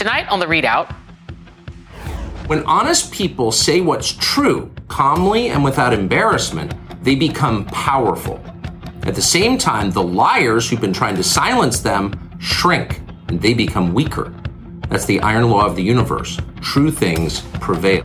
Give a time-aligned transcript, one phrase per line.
[0.00, 0.90] Tonight on the ReidOut.
[2.46, 6.72] When honest people say what's true calmly and without embarrassment,
[7.04, 8.42] they become powerful.
[9.02, 13.52] At the same time, the liars who've been trying to silence them shrink and they
[13.52, 14.32] become weaker.
[14.88, 16.38] That's the iron law of the universe.
[16.62, 18.02] True things prevail.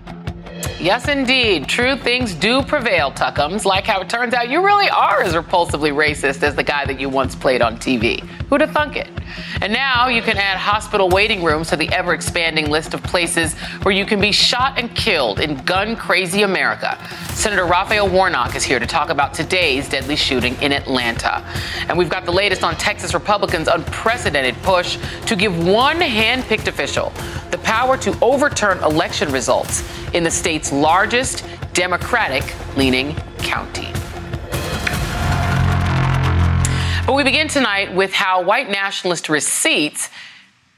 [0.85, 1.67] Yes, indeed.
[1.67, 3.65] True things do prevail, Tuckums.
[3.65, 6.99] Like how it turns out you really are as repulsively racist as the guy that
[6.99, 8.19] you once played on TV.
[8.49, 9.09] Who'd have thunk it?
[9.61, 13.55] And now you can add hospital waiting rooms to the ever expanding list of places
[13.81, 16.99] where you can be shot and killed in gun crazy America.
[17.33, 21.43] Senator Raphael Warnock is here to talk about today's deadly shooting in Atlanta.
[21.89, 26.67] And we've got the latest on Texas Republicans' unprecedented push to give one hand picked
[26.67, 27.11] official
[27.55, 29.83] the power to overturn election results
[30.13, 32.43] in the state's largest Democratic
[32.75, 33.87] leaning county.
[37.05, 40.09] But we begin tonight with how white nationalist receipts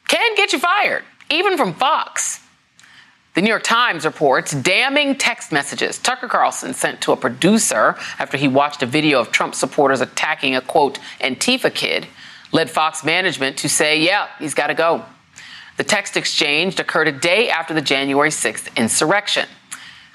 [0.08, 2.42] can get you fired, even from Fox.
[3.34, 8.36] The New York Times reports damning text messages Tucker Carlson sent to a producer after
[8.36, 12.08] he watched a video of Trump supporters attacking a quote Antifa kid
[12.52, 15.06] led Fox management to say, yeah, he's got to go.
[15.78, 19.48] The text exchange occurred a day after the January 6th insurrection.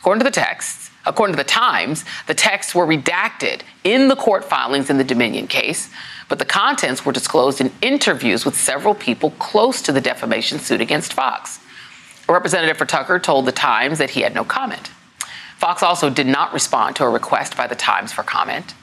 [0.02, 4.44] According to the texts, according to the Times, the texts were redacted in the court
[4.44, 5.90] filings in the Dominion case,
[6.28, 10.80] but the contents were disclosed in interviews with several people close to the defamation suit
[10.80, 11.60] against Fox.
[12.28, 14.90] A representative for Tucker told the Times that he had no comment.
[15.58, 18.74] Fox also did not respond to a request by the Times for comment.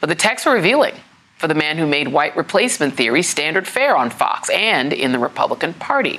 [0.00, 0.96] But the texts were revealing
[1.38, 5.20] for the man who made white replacement theory standard fare on Fox and in the
[5.20, 6.18] Republican Party.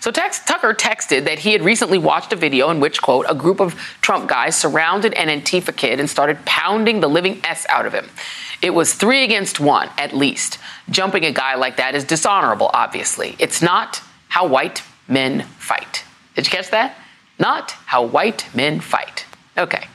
[0.00, 3.60] So Tucker texted that he had recently watched a video in which, quote, a group
[3.60, 7.92] of Trump guys surrounded an Antifa kid and started pounding the living S out of
[7.92, 8.08] him.
[8.62, 10.58] It was three against one, at least.
[10.90, 13.36] Jumping a guy like that is dishonorable, obviously.
[13.38, 16.04] It's not how white men fight.
[16.34, 16.96] Did you catch that?
[17.38, 19.26] Not how white men fight.
[19.56, 19.86] Okay.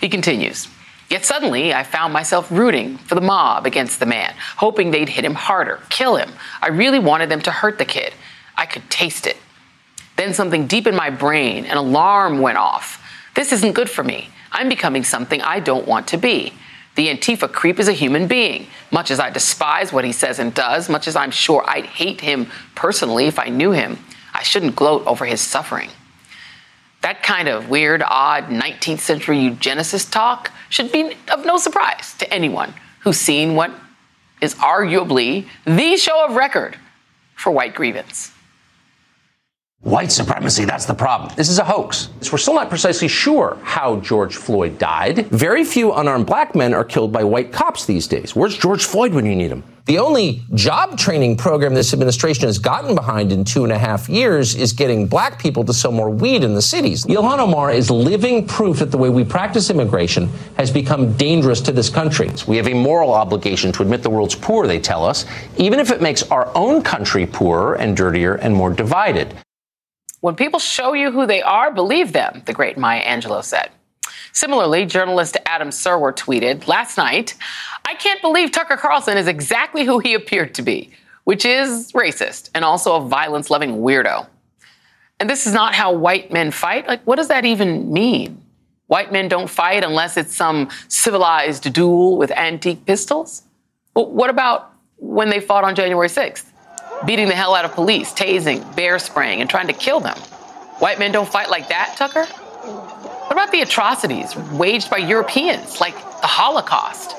[0.00, 0.68] He continues.
[1.08, 5.24] Yet suddenly, I found myself rooting for the mob against the man, hoping they'd hit
[5.24, 6.32] him harder, kill him.
[6.62, 8.14] I really wanted them to hurt the kid.
[8.56, 9.36] I could taste it.
[10.22, 13.04] Then something deep in my brain, an alarm went off.
[13.34, 14.28] This isn't good for me.
[14.52, 16.52] I'm becoming something I don't want to be.
[16.94, 18.68] The Antifa creep is a human being.
[18.92, 22.20] Much as I despise what he says and does, much as I'm sure I'd hate
[22.20, 22.46] him
[22.76, 23.98] personally if I knew him,
[24.32, 25.90] I shouldn't gloat over his suffering.
[27.00, 32.32] That kind of weird, odd 19th century eugenicist talk should be of no surprise to
[32.32, 33.72] anyone who's seen what
[34.40, 36.76] is arguably the show of record
[37.34, 38.30] for white grievance.
[39.82, 41.32] White supremacy, that's the problem.
[41.36, 42.08] This is a hoax.
[42.30, 45.26] We're still not precisely sure how George Floyd died.
[45.26, 48.36] Very few unarmed black men are killed by white cops these days.
[48.36, 49.64] Where's George Floyd when you need him?
[49.86, 54.08] The only job training program this administration has gotten behind in two and a half
[54.08, 57.04] years is getting black people to sell more weed in the cities.
[57.06, 61.72] Ilhan Omar is living proof that the way we practice immigration has become dangerous to
[61.72, 62.30] this country.
[62.46, 65.26] We have a moral obligation to admit the world's poor, they tell us,
[65.56, 69.36] even if it makes our own country poorer and dirtier and more divided.
[70.22, 73.70] When people show you who they are, believe them, the great Maya Angelou said.
[74.30, 77.34] Similarly, journalist Adam Serwer tweeted last night,
[77.84, 80.92] I can't believe Tucker Carlson is exactly who he appeared to be,
[81.24, 84.28] which is racist and also a violence loving weirdo.
[85.18, 86.86] And this is not how white men fight.
[86.86, 88.40] Like, what does that even mean?
[88.86, 93.42] White men don't fight unless it's some civilized duel with antique pistols?
[93.96, 96.51] Well, what about when they fought on January 6th?
[97.06, 100.16] Beating the hell out of police, tasing, bear spraying, and trying to kill them.
[100.78, 102.24] White men don't fight like that, Tucker?
[102.24, 107.16] What about the atrocities waged by Europeans, like the Holocaust?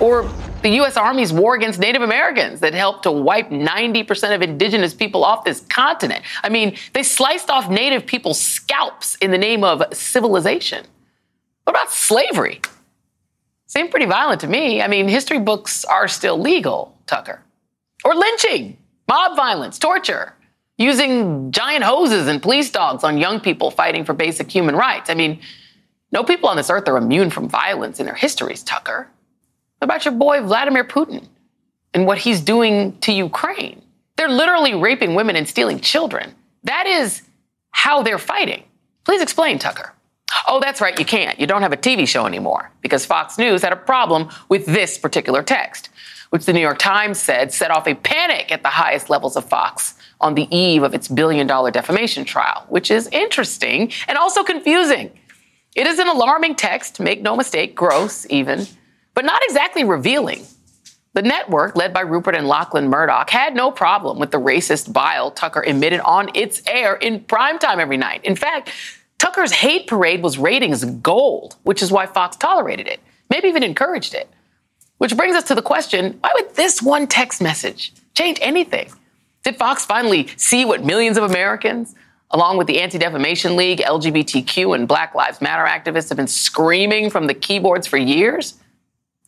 [0.00, 0.28] Or
[0.62, 0.96] the U.S.
[0.96, 5.60] Army's war against Native Americans that helped to wipe 90% of indigenous people off this
[5.60, 6.24] continent?
[6.42, 10.84] I mean, they sliced off Native people's scalps in the name of civilization.
[11.64, 12.60] What about slavery?
[13.66, 14.82] Seemed pretty violent to me.
[14.82, 17.40] I mean, history books are still legal, Tucker.
[18.04, 18.76] Or lynching
[19.08, 20.34] mob violence, torture,
[20.78, 25.10] using giant hoses and police dogs on young people fighting for basic human rights.
[25.10, 25.40] I mean,
[26.12, 29.08] no people on this earth are immune from violence in their histories, Tucker.
[29.78, 31.26] What about your boy Vladimir Putin
[31.92, 33.82] and what he's doing to Ukraine?
[34.16, 36.34] They're literally raping women and stealing children.
[36.64, 37.22] That is
[37.70, 38.62] how they're fighting.
[39.04, 39.92] Please explain, Tucker.
[40.48, 41.38] Oh, that's right, you can't.
[41.38, 44.98] You don't have a TV show anymore because Fox News had a problem with this
[44.98, 45.90] particular text
[46.34, 49.48] which the New York Times said set off a panic at the highest levels of
[49.48, 54.42] Fox on the eve of its billion dollar defamation trial, which is interesting and also
[54.42, 55.12] confusing.
[55.76, 58.66] It is an alarming text, make no mistake, gross even,
[59.14, 60.44] but not exactly revealing.
[61.12, 65.30] The network, led by Rupert and Lachlan Murdoch, had no problem with the racist bile
[65.30, 68.24] Tucker emitted on its air in primetime every night.
[68.24, 68.72] In fact,
[69.20, 72.98] Tucker's hate parade was ratings gold, which is why Fox tolerated it,
[73.30, 74.28] maybe even encouraged it.
[74.98, 78.90] Which brings us to the question why would this one text message change anything?
[79.44, 81.94] Did Fox finally see what millions of Americans,
[82.30, 87.10] along with the Anti Defamation League, LGBTQ, and Black Lives Matter activists, have been screaming
[87.10, 88.54] from the keyboards for years?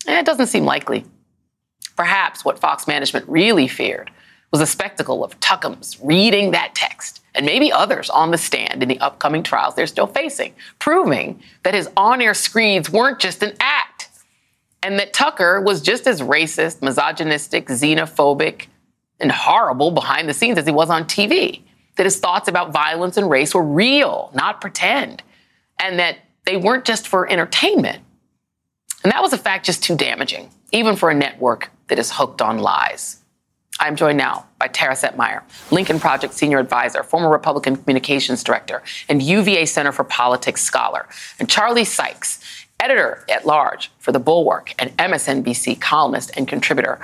[0.06, 1.04] Eh, it doesn't seem likely.
[1.96, 4.10] Perhaps what Fox management really feared
[4.50, 8.88] was the spectacle of Tuckums reading that text and maybe others on the stand in
[8.88, 13.54] the upcoming trials they're still facing, proving that his on air screeds weren't just an
[13.60, 13.75] act
[14.86, 18.68] and that Tucker was just as racist, misogynistic, xenophobic,
[19.18, 21.62] and horrible behind the scenes as he was on TV.
[21.96, 25.24] That his thoughts about violence and race were real, not pretend,
[25.80, 27.98] and that they weren't just for entertainment.
[29.02, 32.40] And that was a fact just too damaging, even for a network that is hooked
[32.40, 33.24] on lies.
[33.80, 35.42] I'm joined now by Tara Setmayer,
[35.72, 41.08] Lincoln Project Senior Advisor, former Republican Communications Director, and UVA Center for Politics Scholar,
[41.40, 47.00] and Charlie Sykes, Editor at Large for The Bulwark and MSNBC columnist and contributor.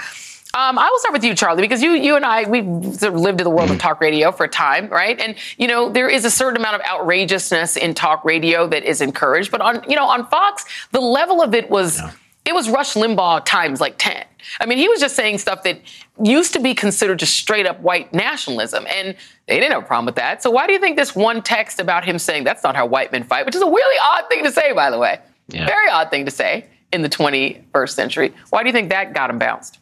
[0.55, 2.61] Um, I will start with you, Charlie, because you, you and I, we
[2.93, 5.19] sort of lived in the world of talk radio for a time, right?
[5.19, 9.01] And you know, there is a certain amount of outrageousness in talk radio that is
[9.01, 12.11] encouraged, but on, you know, on Fox, the level of it was, yeah.
[12.45, 14.25] it was Rush Limbaugh times like ten.
[14.61, 15.81] I mean, he was just saying stuff that
[16.23, 19.17] used to be considered just straight up white nationalism, and
[19.47, 20.43] they didn't have a problem with that.
[20.43, 23.11] So why do you think this one text about him saying that's not how white
[23.11, 25.19] men fight, which is a really odd thing to say, by the way,
[25.53, 25.67] yeah.
[25.67, 28.35] very odd thing to say in the 21st century?
[28.51, 29.79] Why do you think that got him bounced?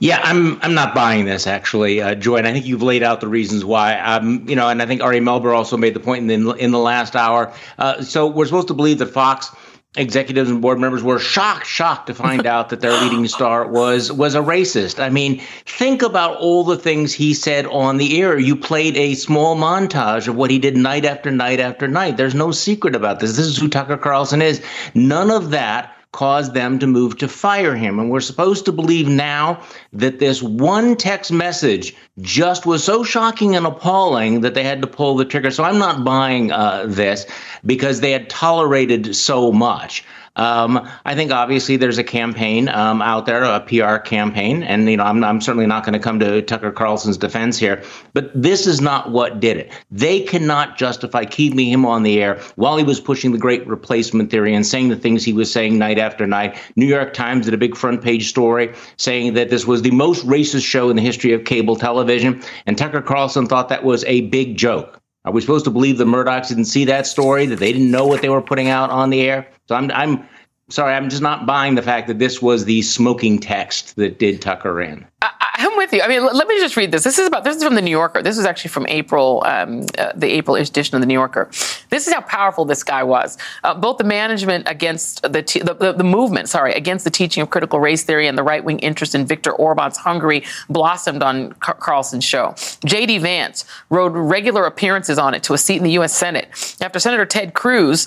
[0.00, 2.36] Yeah, I'm I'm not buying this actually, uh, Joy.
[2.36, 3.98] And I think you've laid out the reasons why.
[3.98, 6.70] Um, you know, and I think Ari Melber also made the point in the in
[6.70, 7.52] the last hour.
[7.78, 9.50] Uh, so we're supposed to believe that Fox
[9.96, 14.12] executives and board members were shocked, shocked to find out that their leading star was
[14.12, 15.02] was a racist.
[15.02, 18.38] I mean, think about all the things he said on the air.
[18.38, 22.16] You played a small montage of what he did night after night after night.
[22.16, 23.36] There's no secret about this.
[23.36, 24.62] This is who Tucker Carlson is.
[24.94, 27.98] None of that caused them to move to fire him.
[27.98, 29.62] And we're supposed to believe now
[29.92, 34.88] that this one text message just was so shocking and appalling that they had to
[34.88, 35.50] pull the trigger.
[35.50, 37.26] So I'm not buying uh, this
[37.64, 40.04] because they had tolerated so much.
[40.38, 44.96] Um, I think obviously there's a campaign um, out there, a PR campaign, and you
[44.96, 47.82] know I'm, I'm certainly not going to come to Tucker Carlson's defense here,
[48.14, 49.72] but this is not what did it.
[49.90, 54.30] They cannot justify keeping him on the air while he was pushing the great replacement
[54.30, 56.56] theory and saying the things he was saying night after night.
[56.76, 60.24] New York Times did a big front page story saying that this was the most
[60.24, 64.22] racist show in the history of cable television, and Tucker Carlson thought that was a
[64.22, 65.02] big joke.
[65.28, 68.06] Are we supposed to believe the Murdochs didn't see that story, that they didn't know
[68.06, 69.46] what they were putting out on the air?
[69.68, 70.26] So I'm, I'm
[70.70, 74.40] sorry, I'm just not buying the fact that this was the smoking text that did
[74.40, 75.06] Tucker in.
[75.20, 75.30] I,
[75.64, 76.02] am with you.
[76.02, 77.04] I mean, let me just read this.
[77.04, 78.22] This is about this is from the New Yorker.
[78.22, 81.50] This is actually from April, um, uh, the April edition of the New Yorker.
[81.90, 83.38] This is how powerful this guy was.
[83.64, 87.50] Uh, both the management against the, the, the, the movement, sorry, against the teaching of
[87.50, 91.74] critical race theory and the right wing interest in Viktor Orban's Hungary blossomed on Car-
[91.74, 92.54] Carlson's show.
[92.84, 93.18] J.D.
[93.18, 96.16] Vance rode regular appearances on it to a seat in the U.S.
[96.16, 96.48] Senate
[96.80, 98.06] after Senator Ted Cruz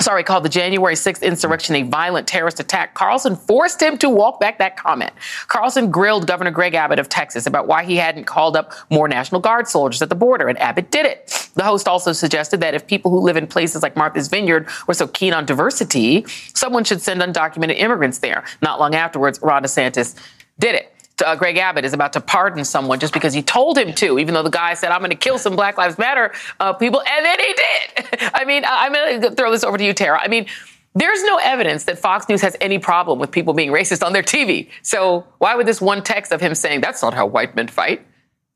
[0.00, 4.40] sorry, called the January 6th insurrection a violent terrorist attack, Carlson forced him to walk
[4.40, 5.12] back that comment.
[5.48, 9.40] Carlson grilled Governor Greg Abbott of Texas about why he hadn't called up more National
[9.40, 11.50] Guard soldiers at the border, and Abbott did it.
[11.54, 14.94] The host also suggested that if people who live in places like Martha's Vineyard were
[14.94, 16.24] so keen on diversity,
[16.54, 18.44] someone should send undocumented immigrants there.
[18.62, 20.14] Not long afterwards, Ron DeSantis
[20.58, 23.92] did it uh, Greg Abbott is about to pardon someone just because he told him
[23.94, 26.72] to, even though the guy said, I'm going to kill some Black Lives Matter uh,
[26.72, 28.30] people, and then he did.
[28.34, 30.20] I mean, I'm going to throw this over to you, Tara.
[30.20, 30.46] I mean,
[30.94, 34.22] there's no evidence that Fox News has any problem with people being racist on their
[34.22, 34.70] TV.
[34.82, 38.06] So why would this one text of him saying, that's not how white men fight,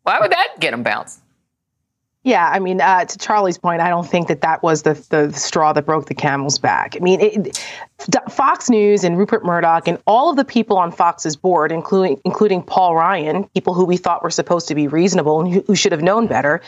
[0.03, 1.21] why would that get him bounced?
[2.23, 5.33] Yeah, I mean, uh, to Charlie's point, I don't think that that was the, the
[5.33, 6.95] straw that broke the camel's back.
[6.95, 7.67] I mean, it,
[8.29, 12.63] Fox News and Rupert Murdoch and all of the people on Fox's board, including including
[12.63, 15.93] Paul Ryan, people who we thought were supposed to be reasonable and who, who should
[15.93, 16.61] have known better,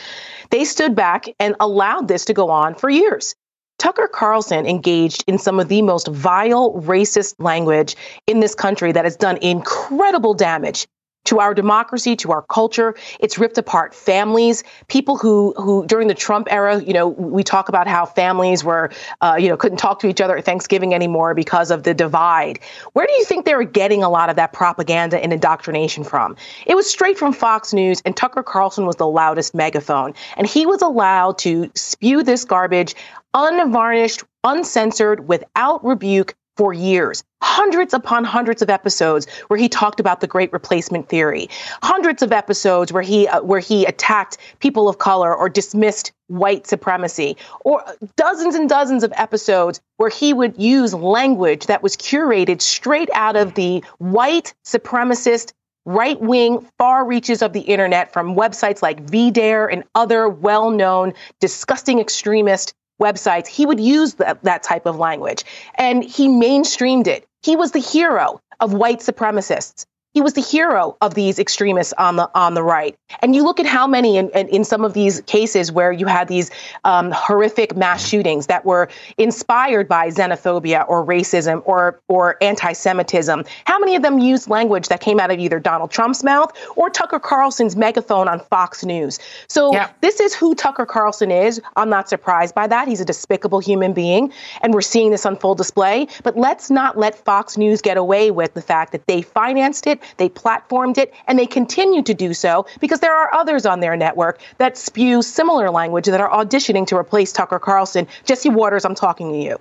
[0.48, 3.34] they stood back and allowed this to go on for years.
[3.78, 7.94] Tucker Carlson engaged in some of the most vile racist language
[8.26, 10.86] in this country that has done incredible damage
[11.24, 12.94] to our democracy, to our culture.
[13.20, 14.64] It's ripped apart families.
[14.88, 18.90] People who, who during the Trump era, you know, we talk about how families were,
[19.20, 22.58] uh, you know, couldn't talk to each other at Thanksgiving anymore because of the divide.
[22.92, 26.36] Where do you think they were getting a lot of that propaganda and indoctrination from?
[26.66, 30.66] It was straight from Fox News, and Tucker Carlson was the loudest megaphone, and he
[30.66, 32.94] was allowed to spew this garbage
[33.34, 37.24] unvarnished, uncensored, without rebuke for years.
[37.42, 41.48] Hundreds upon hundreds of episodes where he talked about the great replacement theory.
[41.82, 46.66] Hundreds of episodes where he uh, where he attacked people of color or dismissed white
[46.66, 47.36] supremacy.
[47.64, 47.82] Or
[48.16, 53.36] dozens and dozens of episodes where he would use language that was curated straight out
[53.36, 55.52] of the white supremacist
[55.84, 61.12] right wing far reaches of the internet from websites like VDare and other well known
[61.40, 65.44] disgusting extremist websites, he would use that, type of language.
[65.74, 67.26] And he mainstreamed it.
[67.42, 69.86] He was the hero of white supremacists.
[70.14, 72.94] He was the hero of these extremists on the on the right.
[73.20, 76.06] And you look at how many in, in, in some of these cases where you
[76.06, 76.50] had these
[76.84, 83.44] um, horrific mass shootings that were inspired by xenophobia or racism or or anti-Semitism.
[83.64, 86.90] How many of them used language that came out of either Donald Trump's mouth or
[86.90, 89.18] Tucker Carlson's megaphone on Fox News?
[89.48, 89.90] So yeah.
[90.02, 91.58] this is who Tucker Carlson is.
[91.76, 92.86] I'm not surprised by that.
[92.86, 96.06] He's a despicable human being, and we're seeing this on full display.
[96.22, 100.01] But let's not let Fox News get away with the fact that they financed it
[100.16, 103.96] they platformed it, and they continue to do so because there are others on their
[103.96, 108.06] network that spew similar language that are auditioning to replace Tucker Carlson.
[108.24, 109.58] Jesse Watters, I'm talking to you.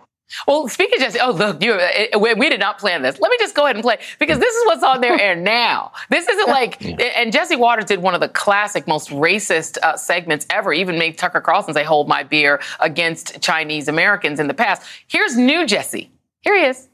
[0.48, 3.20] Well, speaking of Jesse, oh look, you, it, we did not plan this.
[3.20, 5.92] Let me just go ahead and play because this is what's on their air now.
[6.10, 6.82] This isn't like,
[7.18, 10.72] and Jesse Watters did one of the classic, most racist uh, segments ever.
[10.72, 14.84] Even made Tucker Carlson say, "Hold my beer" against Chinese Americans in the past.
[15.08, 16.10] Here's new Jesse.
[16.42, 16.88] Here he is.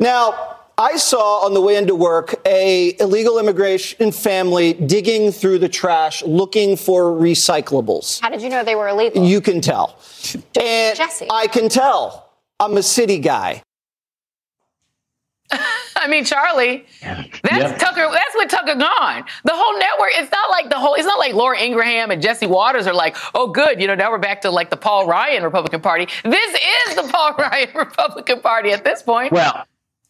[0.00, 5.68] Now, I saw on the way into work a illegal immigration family digging through the
[5.68, 8.20] trash looking for recyclables.
[8.20, 9.24] How did you know they were illegal?
[9.24, 9.98] You can tell.
[10.58, 11.26] And Jesse.
[11.30, 12.30] I can tell.
[12.60, 13.64] I'm a city guy.
[15.50, 17.78] I mean, Charlie, that's yep.
[17.80, 18.08] Tucker.
[18.12, 19.24] That's what Tucker gone.
[19.42, 20.10] The whole network.
[20.12, 20.94] It's not like the whole.
[20.94, 23.80] It's not like Laura Ingraham and Jesse Watters are like, oh, good.
[23.80, 26.06] You know, now we're back to like the Paul Ryan Republican Party.
[26.22, 29.32] This is the Paul Ryan Republican Party at this point.
[29.32, 29.66] Well,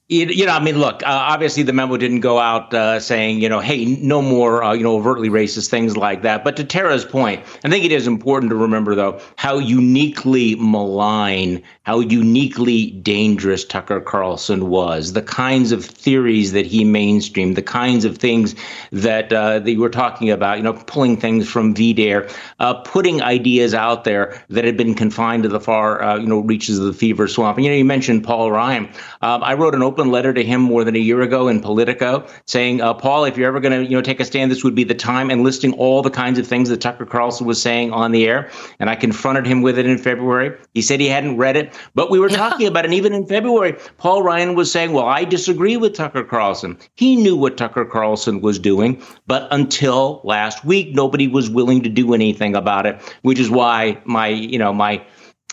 [0.09, 1.03] you know, I mean, look.
[1.03, 4.73] Uh, obviously, the memo didn't go out uh, saying, you know, hey, no more, uh,
[4.73, 6.45] you know, overtly racist things like that.
[6.45, 11.63] But to Tara's point, I think it is important to remember, though, how uniquely malign,
[11.83, 15.13] how uniquely dangerous Tucker Carlson was.
[15.13, 18.55] The kinds of theories that he mainstreamed, the kinds of things
[18.91, 20.57] that uh, that you were talking about.
[20.57, 25.43] You know, pulling things from VDare, uh, putting ideas out there that had been confined
[25.43, 27.59] to the far, uh, you know, reaches of the fever swamp.
[27.59, 28.89] And you know, you mentioned Paul Ryan.
[29.21, 31.61] Um, I wrote an open open letter to him more than a year ago in
[31.61, 34.63] Politico saying, uh, Paul, if you're ever going to you know take a stand, this
[34.63, 37.61] would be the time, and listing all the kinds of things that Tucker Carlson was
[37.61, 38.49] saying on the air.
[38.79, 40.57] And I confronted him with it in February.
[40.73, 42.89] He said he hadn't read it, but we were talking about it.
[42.89, 46.79] And even in February, Paul Ryan was saying, well, I disagree with Tucker Carlson.
[46.95, 51.89] He knew what Tucker Carlson was doing, but until last week, nobody was willing to
[51.89, 55.05] do anything about it, which is why my, you know, my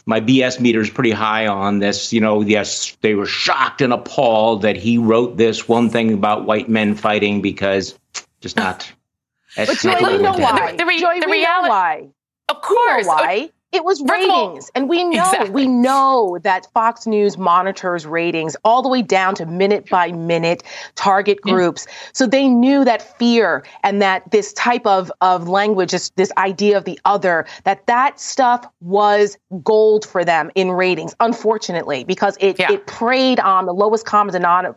[0.05, 2.13] my BS meter is pretty high on this.
[2.13, 6.45] You know, yes, they were shocked and appalled that he wrote this one thing about
[6.45, 7.97] white men fighting because
[8.41, 8.91] just not.
[9.57, 10.73] But Joy, we know why.
[10.73, 12.07] The, the, Joy, the we reality, know why.
[12.49, 13.05] Of course.
[13.05, 13.49] You know uh, why?
[13.75, 14.71] It was ratings.
[14.73, 15.49] and we know, exactly.
[15.49, 20.63] we know that Fox News monitors ratings all the way down to minute by minute
[20.95, 21.85] target groups.
[22.13, 26.77] So they knew that fear and that this type of, of language, this, this idea
[26.77, 32.57] of the other, that that stuff was gold for them in ratings, unfortunately, because it,
[32.57, 32.71] yeah.
[32.71, 34.33] it preyed on the lowest common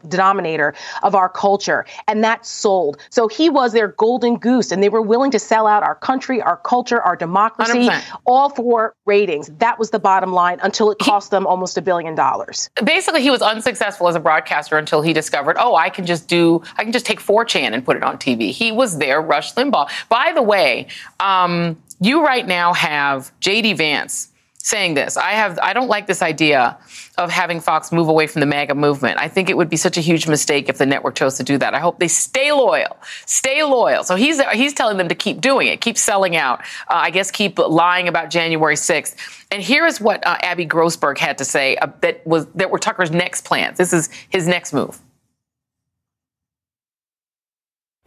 [0.08, 0.74] denominator
[1.04, 1.86] of our culture.
[2.08, 2.98] And that sold.
[3.10, 6.42] So he was their golden goose and they were willing to sell out our country,
[6.42, 8.20] our culture, our democracy, 100%.
[8.26, 9.48] all for ratings.
[9.58, 12.70] That was the bottom line until it cost them almost a billion dollars.
[12.82, 16.62] Basically, he was unsuccessful as a broadcaster until he discovered, oh, I can just do,
[16.76, 18.50] I can just take 4chan and put it on TV.
[18.50, 19.88] He was there, Rush Limbaugh.
[20.08, 20.88] By the way,
[21.20, 23.74] um, you right now have J.D.
[23.74, 25.16] Vance saying this.
[25.16, 26.76] I have I don't like this idea
[27.16, 29.18] of having Fox move away from the MAGA movement.
[29.18, 31.58] I think it would be such a huge mistake if the network chose to do
[31.58, 31.74] that.
[31.74, 32.96] I hope they stay loyal,
[33.26, 34.04] stay loyal.
[34.04, 36.60] So he's he's telling them to keep doing it, keep selling out.
[36.88, 39.16] Uh, I guess keep lying about January 6th.
[39.50, 42.78] And here is what uh, Abby Grossberg had to say uh, that was that were
[42.78, 43.78] Tucker's next plans.
[43.78, 44.98] This is his next move.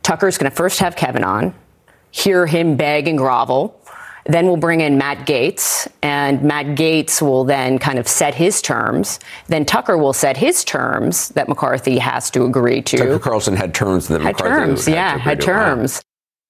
[0.04, 1.54] Tucker's going to first have Kevin on,
[2.10, 3.81] hear him beg and grovel
[4.26, 8.62] then we'll bring in Matt Gaetz, and Matt Gaetz will then kind of set his
[8.62, 9.20] terms.
[9.48, 12.98] Then Tucker will set his terms that McCarthy has to agree to.
[12.98, 16.02] Tucker Carlson had terms that had McCarthy terms, had yeah, had terms.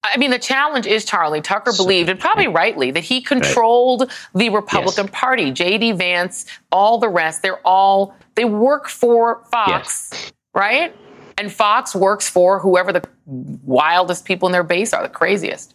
[0.04, 4.48] I mean, the challenge is Charlie Tucker believed, and probably rightly, that he controlled the
[4.48, 5.14] Republican yes.
[5.14, 5.50] Party.
[5.52, 5.92] J.D.
[5.92, 10.32] Vance, all the rest, they're all they work for Fox, yes.
[10.54, 10.96] right?
[11.38, 15.74] And Fox works for whoever the wildest people in their base are, the craziest.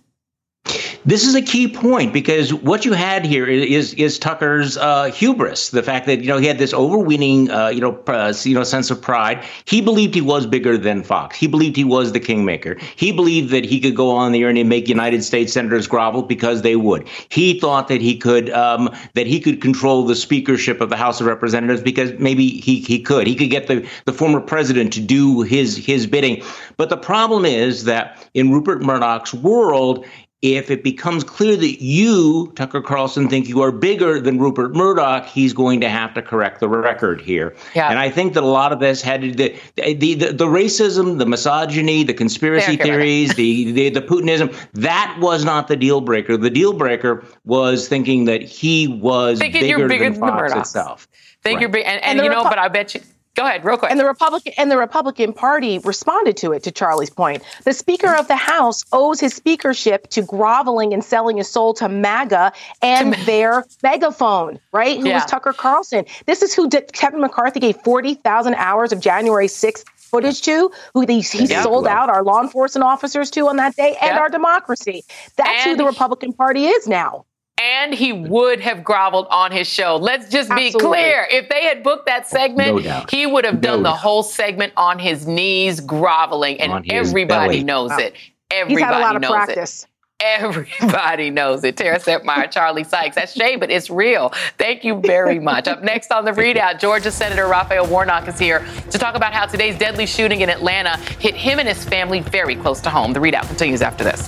[1.08, 5.70] This is a key point because what you had here is is Tucker's uh, hubris,
[5.70, 8.64] the fact that you know he had this overweening uh, you know uh, you know
[8.64, 9.46] sense of pride.
[9.64, 11.38] He believed he was bigger than Fox.
[11.38, 12.78] He believed he was the kingmaker.
[12.98, 16.24] He believed that he could go on the air and make United States senators grovel
[16.24, 17.08] because they would.
[17.30, 21.22] He thought that he could um, that he could control the speakership of the House
[21.22, 23.28] of Representatives because maybe he he could.
[23.28, 26.44] He could get the the former president to do his his bidding.
[26.76, 30.06] But the problem is that in Rupert Murdoch's world,
[30.44, 35.26] if it becomes clear that you, Tucker Carlson, think you are bigger than Rupert Murdoch,
[35.26, 37.56] he's going to have to correct the record here.
[37.76, 37.90] Yeah.
[37.90, 41.18] And I think that a lot of this had to, the, the, the, the racism,
[41.18, 46.38] the misogyny, the conspiracy theories, the, the, the Putinism, that was not the deal breaker.
[46.38, 51.08] The deal breaker was thinking that he was thinking bigger, bigger, than, than Fox itself.
[51.42, 51.62] Think right.
[51.62, 53.02] you're big, and, and, and you know, Repu- but I bet you
[53.38, 53.92] Go ahead, real quick.
[53.92, 56.64] And the Republican and the Republican Party responded to it.
[56.64, 61.38] To Charlie's point, the Speaker of the House owes his speakership to groveling and selling
[61.38, 62.52] his soul to MAGA
[62.82, 65.00] and to their megaphone, right?
[65.00, 65.18] Who yeah.
[65.18, 66.06] was Tucker Carlson?
[66.26, 70.72] This is who did, Kevin McCarthy gave forty thousand hours of January sixth footage to,
[70.96, 71.94] who he, he yeah, sold well.
[71.94, 74.20] out our law enforcement officers to on that day, and yeah.
[74.20, 75.04] our democracy.
[75.36, 77.26] That's and who the Republican Party is now
[77.60, 79.96] and he would have groveled on his show.
[79.96, 80.90] Let's just be Absolutely.
[80.90, 81.28] clear.
[81.32, 84.00] If they had booked that segment, no he would have done no the doubt.
[84.00, 87.64] whole segment on his knees groveling, and everybody belly.
[87.64, 88.16] knows it.
[88.52, 89.84] Everybody He's had a lot of practice.
[89.84, 89.90] It.
[90.20, 91.78] Everybody knows it.
[91.78, 93.16] Tara Setmayer, Charlie Sykes.
[93.16, 94.34] That's shame, but it's real.
[94.58, 95.68] Thank you very much.
[95.68, 99.46] Up next on the ReidOut, Georgia Senator Raphael Warnock is here to talk about how
[99.46, 103.14] today's deadly shooting in Atlanta hit him and his family very close to home.
[103.14, 104.28] The ReidOut continues after this.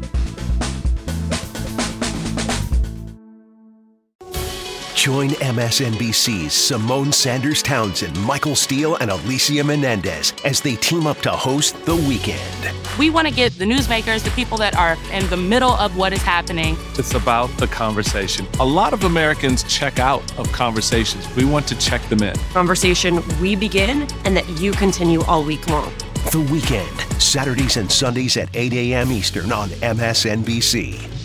[5.01, 11.31] Join MSNBC's Simone Sanders Townsend, Michael Steele, and Alicia Menendez as they team up to
[11.31, 12.71] host The Weekend.
[12.99, 16.13] We want to get the newsmakers, the people that are in the middle of what
[16.13, 16.77] is happening.
[16.99, 18.45] It's about the conversation.
[18.59, 21.27] A lot of Americans check out of conversations.
[21.35, 22.35] We want to check them in.
[22.53, 25.91] Conversation we begin and that you continue all week long.
[26.31, 29.11] The Weekend, Saturdays and Sundays at 8 a.m.
[29.11, 31.20] Eastern on MSNBC.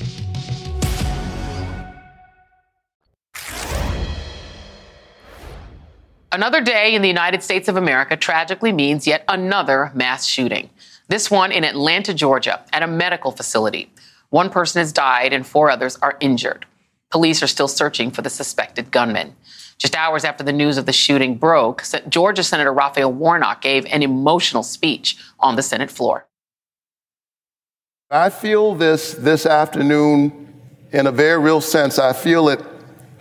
[6.37, 10.69] Another day in the United States of America tragically means yet another mass shooting.
[11.09, 13.91] This one in Atlanta, Georgia, at a medical facility.
[14.29, 16.67] One person has died and four others are injured.
[17.11, 19.35] Police are still searching for the suspected gunman.
[19.79, 24.03] Just hours after the news of the shooting broke, Georgia Senator Raphael Warnock gave an
[24.03, 26.27] emotional speech on the Senate floor.
[28.11, 30.53] I feel this this afternoon
[30.93, 31.99] in a very real sense.
[31.99, 32.61] I feel it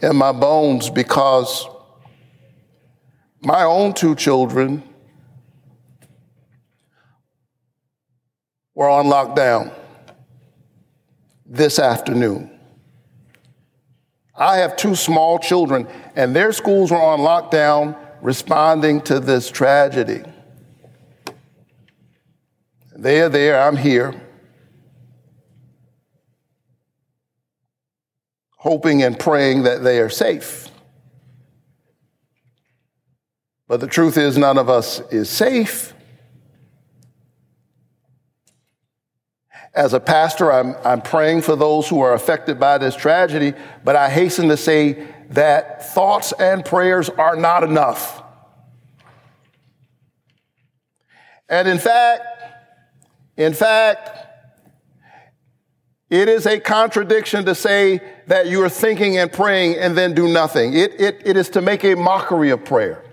[0.02, 1.66] in my bones because
[3.46, 4.84] my own two children
[8.74, 9.72] were on lockdown
[11.46, 12.50] this afternoon.
[14.36, 20.24] I have two small children, and their schools were on lockdown responding to this tragedy.
[22.98, 24.20] They are there, I'm here,
[28.58, 30.65] hoping and praying that they are safe.
[33.68, 35.94] But the truth is, none of us is safe.
[39.74, 43.96] As a pastor, I'm, I'm praying for those who are affected by this tragedy, but
[43.96, 48.24] I hasten to say that thoughts and prayers are not enough.
[51.50, 52.24] And in fact,
[53.36, 54.12] in fact,
[56.10, 60.32] it is a contradiction to say that you are thinking and praying and then do
[60.32, 60.74] nothing.
[60.74, 63.05] It, it, it is to make a mockery of prayer.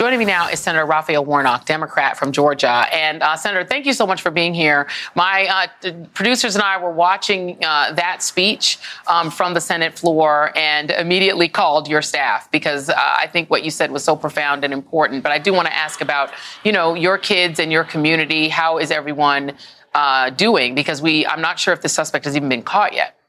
[0.00, 2.86] Joining me now is Senator Raphael Warnock, Democrat from Georgia.
[2.90, 4.86] And uh, Senator, thank you so much for being here.
[5.14, 10.56] My uh, producers and I were watching uh, that speech um, from the Senate floor
[10.56, 14.64] and immediately called your staff because uh, I think what you said was so profound
[14.64, 15.22] and important.
[15.22, 16.32] But I do want to ask about,
[16.64, 18.48] you know, your kids and your community.
[18.48, 19.52] How is everyone
[19.92, 20.74] uh, doing?
[20.74, 23.19] Because we, I'm not sure if the suspect has even been caught yet.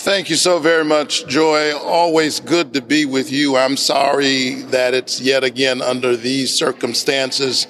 [0.00, 1.76] Thank you so very much, Joy.
[1.76, 3.56] Always good to be with you.
[3.56, 7.66] I'm sorry that it's yet again under these circumstances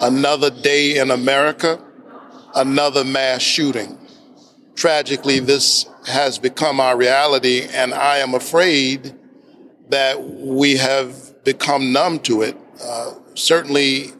[0.00, 1.82] another day in America,
[2.54, 3.98] another mass shooting.
[4.76, 9.12] tragically, this has become our reality, and I am afraid
[9.88, 12.56] that we have become numb to it.
[12.80, 14.12] Uh, certainly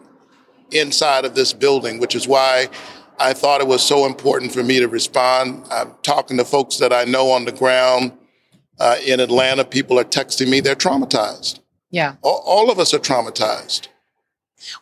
[0.72, 2.68] inside of this building, which is why
[3.18, 5.64] I thought it was so important for me to respond.
[5.70, 8.12] I'm talking to folks that I know on the ground
[8.78, 9.64] uh, in Atlanta.
[9.64, 11.60] People are texting me; they're traumatized.
[11.90, 13.88] Yeah, all, all of us are traumatized.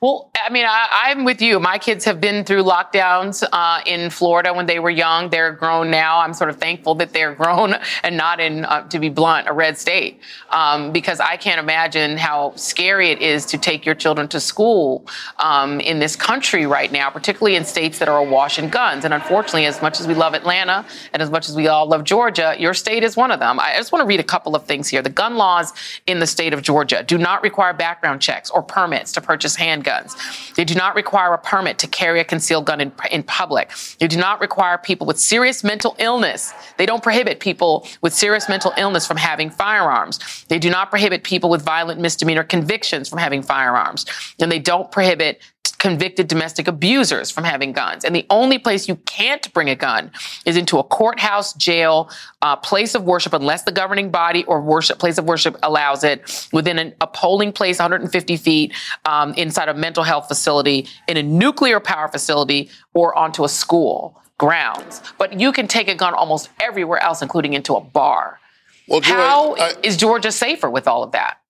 [0.00, 1.58] Well, I mean, I, am with you.
[1.60, 5.30] My kids have been through lockdowns uh, in Florida when they were young.
[5.30, 6.20] They're grown now.
[6.20, 9.52] I'm sort of thankful that they're grown and not in, uh, to be blunt, a
[9.52, 14.28] red state, um, because I can't imagine how scary it is to take your children
[14.28, 15.06] to school
[15.38, 19.04] um, in this country right now, particularly in states that are awash in guns.
[19.04, 22.04] And unfortunately, as much as we love Atlanta and as much as we all love
[22.04, 23.58] Georgia, your state is one of them.
[23.58, 25.02] I just want to read a couple of things here.
[25.02, 25.72] The gun laws
[26.06, 29.71] in the state of Georgia do not require background checks or permits to purchase hand
[29.72, 30.54] handguns.
[30.54, 33.70] They do not require a permit to carry a concealed gun in, in public.
[33.98, 36.52] They do not require people with serious mental illness.
[36.78, 40.44] They don't prohibit people with serious mental illness from having firearms.
[40.48, 44.06] They do not prohibit people with violent misdemeanor convictions from having firearms.
[44.40, 45.40] And they don't prohibit
[45.82, 48.04] convicted domestic abusers from having guns.
[48.04, 50.12] And the only place you can't bring a gun
[50.46, 52.08] is into a courthouse, jail,
[52.40, 56.48] uh, place of worship, unless the governing body or worship place of worship allows it,
[56.52, 58.72] within an, a polling place 150 feet
[59.06, 64.16] um, inside a mental health facility, in a nuclear power facility, or onto a school
[64.38, 65.02] grounds.
[65.18, 68.38] But you can take a gun almost everywhere else, including into a bar.
[68.86, 71.41] Well, How I, is Georgia safer with all of that?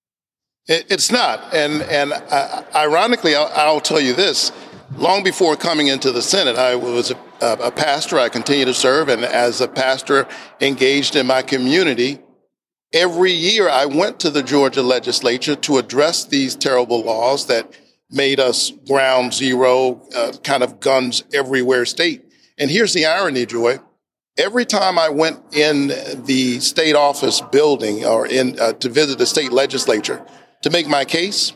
[0.67, 1.53] It, it's not.
[1.53, 4.51] And, and uh, ironically, I'll, I'll, tell you this.
[4.95, 8.17] Long before coming into the Senate, I was a, a pastor.
[8.17, 9.09] I continue to serve.
[9.09, 10.27] And as a pastor
[10.61, 12.19] engaged in my community,
[12.93, 17.77] every year I went to the Georgia legislature to address these terrible laws that
[18.09, 22.23] made us ground zero, uh, kind of guns everywhere state.
[22.57, 23.79] And here's the irony, Joy.
[24.37, 25.87] Every time I went in
[26.25, 30.25] the state office building or in uh, to visit the state legislature,
[30.63, 31.53] to make my case,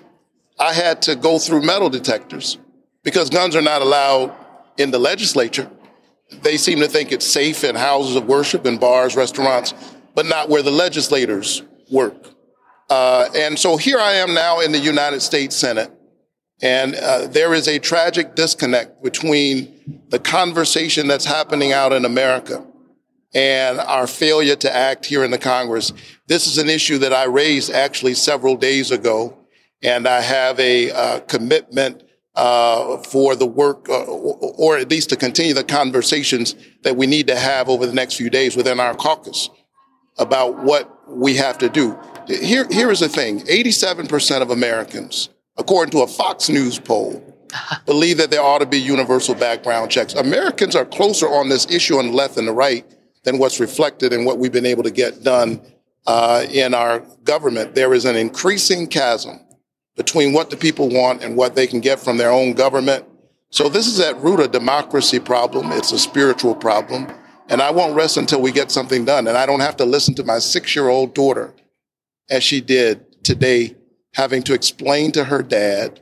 [0.60, 2.58] I had to go through metal detectors
[3.04, 4.34] because guns are not allowed
[4.78, 5.70] in the legislature.
[6.42, 9.74] They seem to think it's safe in houses of worship, in bars, restaurants,
[10.14, 12.34] but not where the legislators work.
[12.90, 15.92] Uh, and so here I am now in the United States Senate,
[16.62, 22.66] and uh, there is a tragic disconnect between the conversation that's happening out in America
[23.38, 25.94] and our failure to act here in the Congress.
[26.26, 29.38] This is an issue that I raised actually several days ago,
[29.84, 32.02] and I have a uh, commitment
[32.34, 37.28] uh, for the work, uh, or at least to continue the conversations that we need
[37.28, 39.52] to have over the next few days within our caucus
[40.18, 41.96] about what we have to do.
[42.28, 47.22] Here, here is the thing 87% of Americans, according to a Fox News poll,
[47.86, 50.16] believe that there ought to be universal background checks.
[50.16, 52.84] Americans are closer on this issue on the left and the right
[53.28, 55.60] than what's reflected in what we've been able to get done
[56.06, 57.76] uh, in our government.
[57.76, 59.42] There is an increasing chasm
[59.98, 63.04] between what the people want and what they can get from their own government.
[63.50, 65.74] So this is at root a democracy problem.
[65.74, 67.12] It's a spiritual problem.
[67.50, 69.28] And I won't rest until we get something done.
[69.28, 71.54] And I don't have to listen to my six year old daughter,
[72.30, 73.76] as she did today,
[74.14, 76.00] having to explain to her dad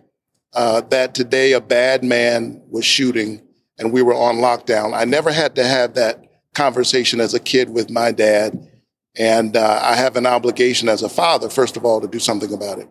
[0.54, 3.42] uh, that today a bad man was shooting
[3.80, 4.96] and we were on lockdown.
[4.96, 6.25] I never had to have that
[6.56, 8.68] conversation as a kid with my dad.
[9.18, 12.52] And uh, I have an obligation as a father, first of all, to do something
[12.52, 12.88] about it.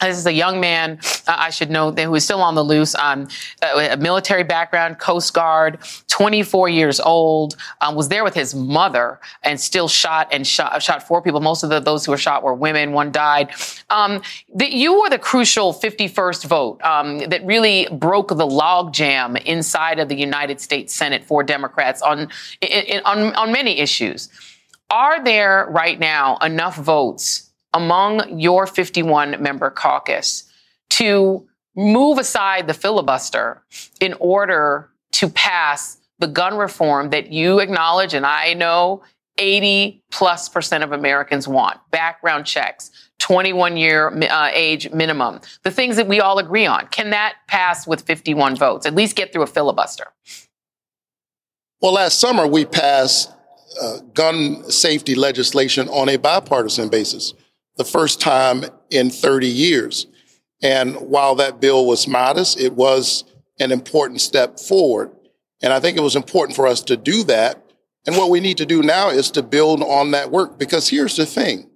[0.00, 2.94] This is a young man, uh, I should that who is still on the loose.
[2.94, 3.28] Um,
[3.62, 9.60] a military background, Coast Guard, 24 years old, um, was there with his mother and
[9.60, 11.40] still shot and shot, shot four people.
[11.40, 12.92] Most of the, those who were shot were women.
[12.92, 13.50] One died.
[13.90, 14.22] Um,
[14.54, 20.08] the, you were the crucial 51st vote um, that really broke the logjam inside of
[20.08, 22.28] the United States Senate for Democrats on,
[22.60, 24.28] in, on, on many issues.
[24.90, 27.42] Are there right now enough votes?
[27.74, 30.45] among your 51 member caucus
[30.90, 33.62] to move aside the filibuster
[34.00, 39.02] in order to pass the gun reform that you acknowledge and I know
[39.38, 45.96] 80 plus percent of Americans want background checks, 21 year uh, age minimum, the things
[45.96, 46.86] that we all agree on.
[46.88, 48.86] Can that pass with 51 votes?
[48.86, 50.06] At least get through a filibuster?
[51.80, 53.32] Well, last summer we passed
[53.80, 57.34] uh, gun safety legislation on a bipartisan basis
[57.76, 60.06] the first time in 30 years.
[60.62, 63.24] And while that bill was modest, it was
[63.58, 65.10] an important step forward.
[65.62, 67.62] And I think it was important for us to do that.
[68.06, 71.16] And what we need to do now is to build on that work because here's
[71.16, 71.70] the thing.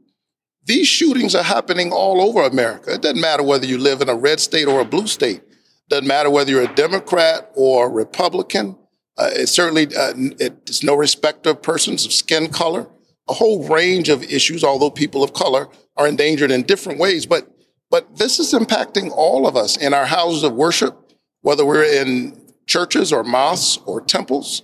[0.64, 2.94] These shootings are happening all over America.
[2.94, 5.38] It doesn't matter whether you live in a red state or a blue state.
[5.38, 8.76] It doesn't matter whether you're a Democrat or Republican.
[9.16, 12.86] Uh, it's certainly uh, it's no respect of persons of skin color,
[13.28, 14.62] a whole range of issues.
[14.62, 17.48] Although people of color are endangered in different ways, but
[17.90, 20.96] but this is impacting all of us in our houses of worship,
[21.42, 24.62] whether we're in churches or mosques or temples.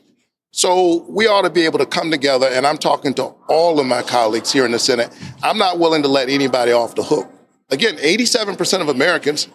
[0.53, 3.87] So we ought to be able to come together, and I'm talking to all of
[3.87, 5.15] my colleagues here in the Senate.
[5.43, 7.31] I'm not willing to let anybody off the hook.
[7.69, 9.49] Again, 87% of Americans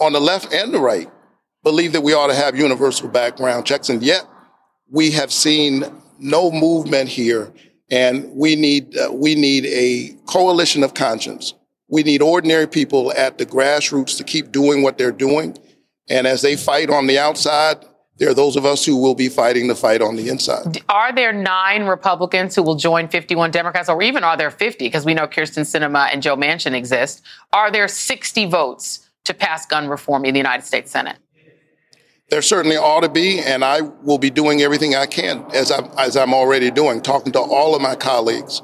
[0.00, 1.08] on the left and the right
[1.62, 4.26] believe that we ought to have universal background checks, and yet
[4.90, 5.84] we have seen
[6.18, 7.52] no movement here,
[7.90, 11.54] and we need uh, we need a coalition of conscience.
[11.92, 15.58] We need ordinary people at the grassroots to keep doing what they're doing,
[16.08, 17.84] and as they fight on the outside,
[18.16, 20.82] there are those of us who will be fighting the fight on the inside.
[20.88, 24.86] Are there nine Republicans who will join 51 Democrats, or even are there 50?
[24.86, 27.20] Because we know Kyrsten Sinema and Joe Manchin exist.
[27.52, 31.18] Are there 60 votes to pass gun reform in the United States Senate?
[32.30, 35.90] There certainly ought to be, and I will be doing everything I can, as I'm,
[35.98, 38.62] as I'm already doing, talking to all of my colleagues.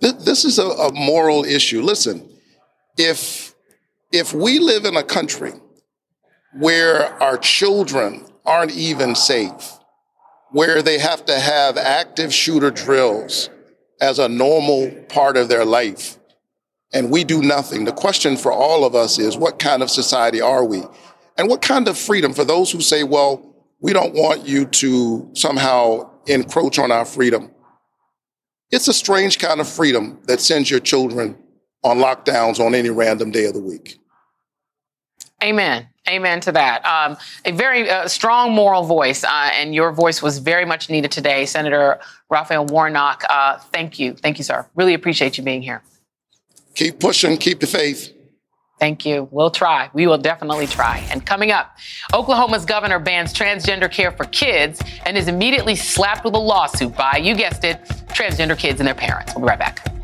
[0.00, 1.82] This, this is a, a moral issue.
[1.82, 2.37] Listen,
[2.98, 3.54] if
[4.12, 5.52] if we live in a country
[6.58, 9.78] where our children aren't even safe,
[10.50, 13.50] where they have to have active shooter drills
[14.00, 16.18] as a normal part of their life,
[16.92, 17.84] and we do nothing.
[17.84, 20.82] The question for all of us is what kind of society are we?
[21.36, 25.30] And what kind of freedom for those who say, well, we don't want you to
[25.34, 27.50] somehow encroach on our freedom?
[28.70, 31.36] It's a strange kind of freedom that sends your children
[31.84, 33.98] on lockdowns on any random day of the week.
[35.42, 35.88] Amen.
[36.08, 36.84] Amen to that.
[36.84, 41.12] Um, a very uh, strong moral voice, uh, and your voice was very much needed
[41.12, 43.22] today, Senator Raphael Warnock.
[43.28, 44.14] Uh, thank you.
[44.14, 44.66] Thank you, sir.
[44.74, 45.82] Really appreciate you being here.
[46.74, 48.14] Keep pushing, keep the faith.
[48.80, 49.28] Thank you.
[49.32, 49.90] We'll try.
[49.92, 51.06] We will definitely try.
[51.10, 51.76] And coming up,
[52.14, 57.16] Oklahoma's governor bans transgender care for kids and is immediately slapped with a lawsuit by,
[57.16, 59.34] you guessed it, transgender kids and their parents.
[59.34, 59.97] We'll be right back.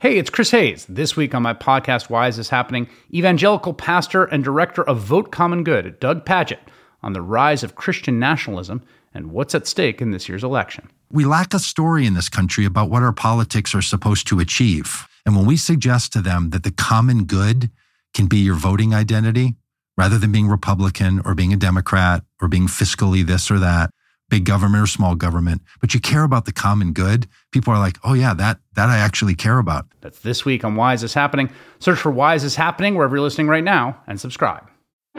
[0.00, 0.86] Hey, it's Chris Hayes.
[0.88, 2.88] This week on my podcast, Why Is This Happening?
[3.12, 6.60] Evangelical pastor and director of Vote Common Good, Doug Pagitt,
[7.02, 8.80] on the rise of Christian nationalism
[9.12, 10.88] and what's at stake in this year's election.
[11.10, 15.08] We lack a story in this country about what our politics are supposed to achieve.
[15.26, 17.68] And when we suggest to them that the common good
[18.14, 19.56] can be your voting identity,
[19.96, 23.90] rather than being Republican or being a Democrat or being fiscally this or that,
[24.28, 27.96] big government or small government, but you care about the common good, people are like,
[28.04, 29.86] oh yeah, that that I actually care about.
[30.00, 31.50] That's this week on Why Is This Happening?
[31.78, 34.64] Search for Why Is This Happening wherever you're listening right now and subscribe.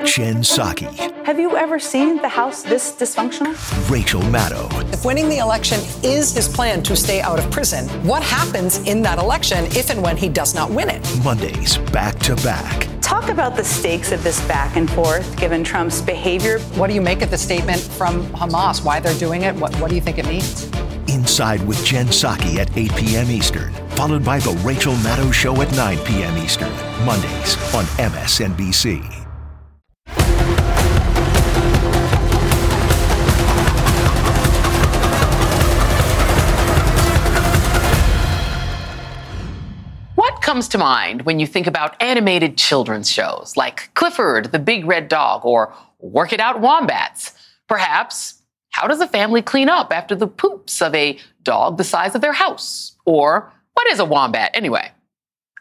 [0.06, 0.88] Jen Psaki.
[1.26, 3.54] Have you ever seen the House this dysfunctional?
[3.90, 4.94] Rachel Maddow.
[4.94, 9.02] If winning the election is his plan to stay out of prison, what happens in
[9.04, 11.06] that election if and when he does not win it?
[11.24, 12.89] Mondays back to back.
[13.10, 16.60] Talk about the stakes of this back and forth given Trump's behavior.
[16.78, 18.86] What do you make of the statement from Hamas?
[18.86, 19.56] Why they're doing it?
[19.56, 20.70] What, what do you think it means?
[21.08, 23.32] Inside with Jen Psaki at 8 p.m.
[23.32, 26.38] Eastern, followed by The Rachel Maddow Show at 9 p.m.
[26.38, 26.70] Eastern,
[27.04, 29.29] Mondays on MSNBC.
[40.60, 45.08] Comes to mind when you think about animated children's shows like Clifford the Big Red
[45.08, 47.32] Dog or Work It Out Wombats?
[47.70, 48.42] Perhaps,
[48.72, 52.20] how does a family clean up after the poops of a dog the size of
[52.20, 52.98] their house?
[53.06, 54.92] Or what is a wombat anyway?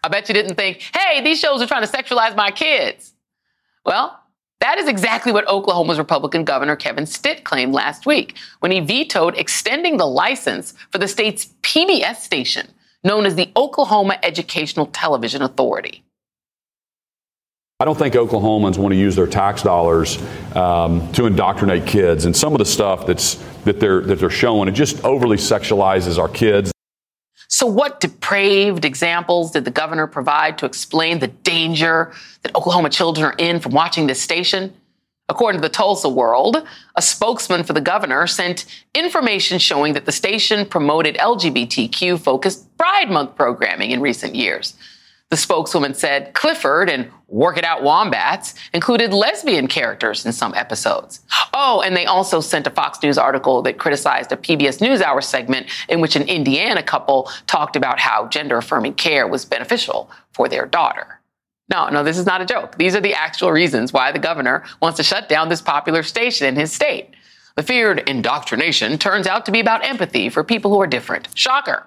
[0.02, 3.14] I bet you didn't think, hey, these shows are trying to sexualize my kids.
[3.86, 4.18] Well,
[4.58, 9.36] that is exactly what Oklahoma's Republican Governor Kevin Stitt claimed last week when he vetoed
[9.36, 12.66] extending the license for the state's PBS station,
[13.08, 16.04] known as the Oklahoma Educational Television Authority.
[17.80, 20.22] I don't think Oklahomans want to use their tax dollars
[20.54, 24.68] um, to indoctrinate kids, and some of the stuff that's that they're that they're showing
[24.68, 26.70] it just overly sexualizes our kids.
[27.48, 33.24] So, what depraved examples did the governor provide to explain the danger that Oklahoma children
[33.24, 34.74] are in from watching this station?
[35.30, 38.64] According to the Tulsa World, a spokesman for the governor sent
[38.94, 44.74] information showing that the station promoted LGBTQ focused Pride Month programming in recent years.
[45.30, 51.20] The spokeswoman said Clifford and Work It Out Wombats included lesbian characters in some episodes.
[51.52, 55.66] Oh, and they also sent a Fox News article that criticized a PBS NewsHour segment
[55.90, 60.64] in which an Indiana couple talked about how gender affirming care was beneficial for their
[60.64, 61.17] daughter.
[61.70, 62.76] No, no, this is not a joke.
[62.78, 66.46] These are the actual reasons why the governor wants to shut down this popular station
[66.46, 67.10] in his state.
[67.56, 71.28] The feared indoctrination turns out to be about empathy for people who are different.
[71.34, 71.86] Shocker.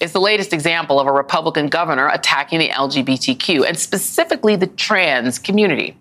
[0.00, 5.38] It's the latest example of a Republican governor attacking the LGBTQ and specifically the trans
[5.38, 5.96] community.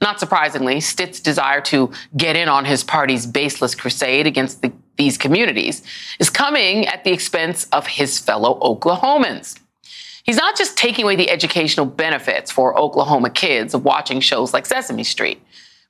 [0.00, 5.18] Not surprisingly, Stitt's desire to get in on his party's baseless crusade against the, these
[5.18, 5.82] communities
[6.20, 9.57] is coming at the expense of his fellow Oklahomans.
[10.28, 14.66] He's not just taking away the educational benefits for Oklahoma kids of watching shows like
[14.66, 15.40] Sesame Street,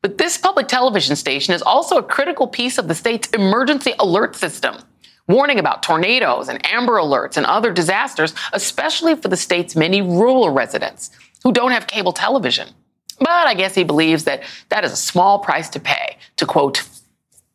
[0.01, 4.37] but this public television station is also a critical piece of the state's emergency alert
[4.37, 4.77] system,
[5.27, 10.51] warning about tornadoes and amber alerts and other disasters, especially for the state's many rural
[10.51, 11.11] residents
[11.43, 12.69] who don't have cable television.
[13.19, 16.89] But I guess he believes that that is a small price to pay to quote,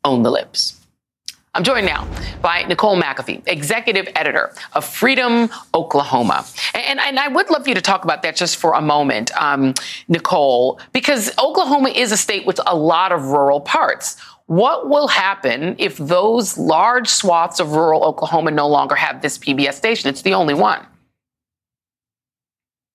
[0.03, 0.82] own the libs.
[1.55, 2.07] I'm joined now
[2.41, 6.45] by Nicole McAfee, executive editor of Freedom Oklahoma.
[6.73, 9.31] And, and I would love for you to talk about that just for a moment,
[9.39, 9.75] um,
[10.07, 14.19] Nicole, because Oklahoma is a state with a lot of rural parts.
[14.47, 19.73] What will happen if those large swaths of rural Oklahoma no longer have this PBS
[19.73, 20.09] station?
[20.09, 20.83] It's the only one.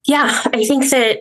[0.05, 1.21] Yeah, I think that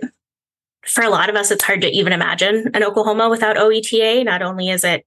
[0.87, 4.25] for a lot of us, it's hard to even imagine an Oklahoma without OETA.
[4.25, 5.05] Not only is it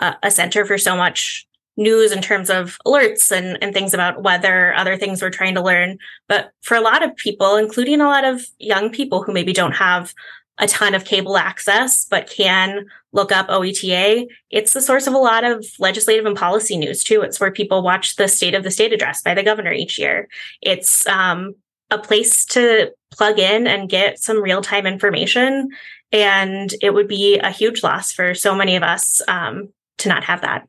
[0.00, 1.47] a center for so much
[1.78, 5.62] news in terms of alerts and, and things about weather, other things we're trying to
[5.62, 5.96] learn.
[6.28, 9.76] But for a lot of people, including a lot of young people who maybe don't
[9.76, 10.12] have
[10.58, 15.18] a ton of cable access, but can look up OETA, it's the source of a
[15.18, 17.22] lot of legislative and policy news too.
[17.22, 20.28] It's where people watch the State of the State address by the governor each year.
[20.60, 21.54] It's um,
[21.92, 25.70] a place to plug in and get some real time information.
[26.10, 30.24] And it would be a huge loss for so many of us um, to not
[30.24, 30.66] have that.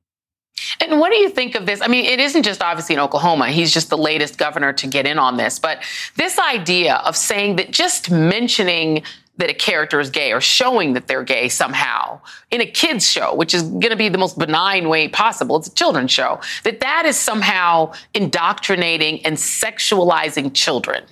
[0.82, 1.82] And what do you think of this?
[1.82, 3.50] I mean, it isn't just obviously in Oklahoma.
[3.50, 5.60] He's just the latest governor to get in on this.
[5.60, 5.84] But
[6.16, 9.04] this idea of saying that just mentioning
[9.40, 12.20] that a character is gay or showing that they're gay somehow
[12.52, 15.68] in a kids show which is going to be the most benign way possible it's
[15.68, 21.06] a children's show that that is somehow indoctrinating and sexualizing children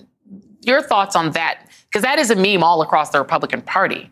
[0.62, 4.12] your thoughts on that because that is a meme all across the republican party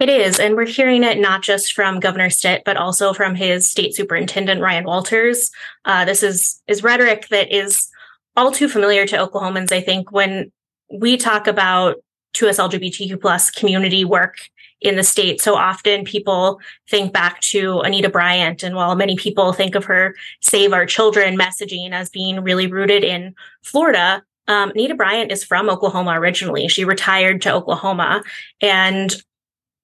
[0.00, 0.40] it is.
[0.40, 4.60] And we're hearing it not just from Governor Stitt, but also from his state superintendent,
[4.60, 5.50] Ryan Walters.
[5.84, 7.88] Uh, this is, is rhetoric that is
[8.36, 9.72] all too familiar to Oklahomans.
[9.72, 10.50] I think when
[10.90, 11.96] we talk about
[12.34, 14.36] 2S LGBTQ plus community work
[14.80, 18.62] in the state, so often people think back to Anita Bryant.
[18.62, 23.04] And while many people think of her Save Our Children messaging as being really rooted
[23.04, 26.66] in Florida, um, Anita Bryant is from Oklahoma originally.
[26.68, 28.22] She retired to Oklahoma.
[28.60, 29.14] And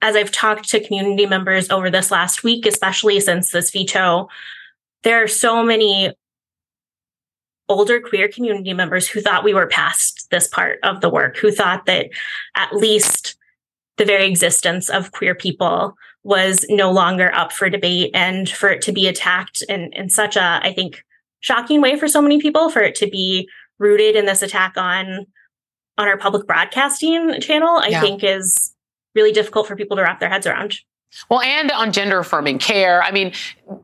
[0.02, 4.28] as I've talked to community members over this last week, especially since this veto,
[5.02, 6.12] there are so many
[7.68, 11.50] older queer community members who thought we were past this part of the work, who
[11.50, 12.06] thought that
[12.54, 13.36] at least
[13.96, 18.82] the very existence of queer people was no longer up for debate and for it
[18.82, 21.02] to be attacked in, in such a, I think,
[21.40, 25.26] shocking way for so many people, for it to be rooted in this attack on
[25.98, 28.00] on our public broadcasting channel, I yeah.
[28.02, 28.75] think is
[29.16, 30.76] really difficult for people to wrap their heads around.
[31.30, 33.02] Well, and on gender affirming care.
[33.02, 33.32] I mean,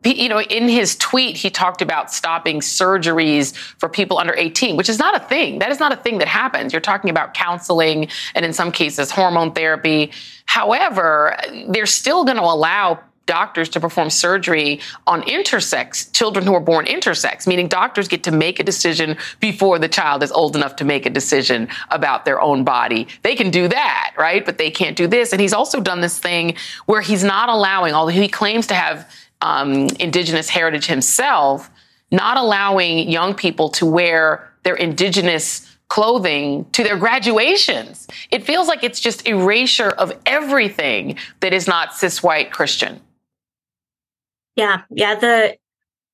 [0.05, 4.89] you know, in his tweet, he talked about stopping surgeries for people under 18, which
[4.89, 5.59] is not a thing.
[5.59, 6.73] That is not a thing that happens.
[6.73, 10.13] You're talking about counseling and in some cases, hormone therapy.
[10.45, 11.37] However,
[11.69, 16.87] they're still going to allow doctors to perform surgery on intersex children who are born
[16.87, 20.85] intersex, meaning doctors get to make a decision before the child is old enough to
[20.85, 23.07] make a decision about their own body.
[23.23, 24.45] They can do that, right?
[24.45, 25.33] But they can't do this.
[25.33, 26.57] And he's also done this thing
[26.87, 29.09] where he's not allowing, although he claims to have
[29.41, 31.71] um, indigenous heritage himself,
[32.11, 38.07] not allowing young people to wear their indigenous clothing to their graduations.
[38.31, 43.01] It feels like it's just erasure of everything that is not cis white Christian.
[44.57, 45.15] Yeah, yeah.
[45.15, 45.57] The